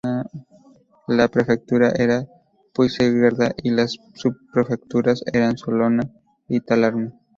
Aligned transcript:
La 1.09 1.27
prefectura 1.27 1.91
era 1.95 2.25
Puigcerdá 2.73 3.53
y 3.61 3.69
las 3.69 3.99
subprefecturas 4.15 5.23
eran 5.31 5.59
Solsona 5.59 6.09
y 6.49 6.59
Talarn. 6.61 7.13